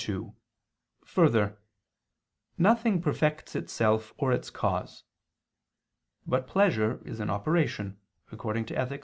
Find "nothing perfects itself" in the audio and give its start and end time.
2.57-4.15